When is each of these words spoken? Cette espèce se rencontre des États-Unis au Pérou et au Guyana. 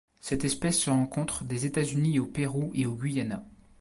Cette 0.19 0.45
espèce 0.45 0.79
se 0.79 0.89
rencontre 0.89 1.43
des 1.43 1.67
États-Unis 1.67 2.17
au 2.17 2.25
Pérou 2.25 2.71
et 2.73 2.87
au 2.87 2.95
Guyana. 2.95 3.45